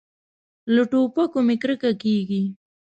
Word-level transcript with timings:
له 0.73 0.83
ټوپکو 0.91 1.39
مې 1.47 1.55
کرکه 1.61 1.91
کېږي. 2.03 2.43